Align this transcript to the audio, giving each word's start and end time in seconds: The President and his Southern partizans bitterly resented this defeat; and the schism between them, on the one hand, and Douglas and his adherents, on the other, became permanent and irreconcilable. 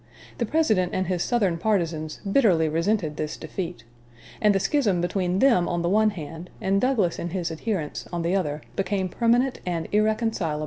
The 0.39 0.47
President 0.47 0.95
and 0.95 1.05
his 1.05 1.21
Southern 1.21 1.59
partizans 1.59 2.21
bitterly 2.25 2.67
resented 2.67 3.17
this 3.17 3.37
defeat; 3.37 3.83
and 4.41 4.55
the 4.55 4.59
schism 4.59 4.99
between 4.99 5.37
them, 5.37 5.67
on 5.69 5.83
the 5.83 5.89
one 5.89 6.09
hand, 6.09 6.49
and 6.59 6.81
Douglas 6.81 7.19
and 7.19 7.33
his 7.33 7.51
adherents, 7.51 8.07
on 8.11 8.23
the 8.23 8.35
other, 8.35 8.63
became 8.75 9.09
permanent 9.09 9.59
and 9.63 9.87
irreconcilable. 9.91 10.59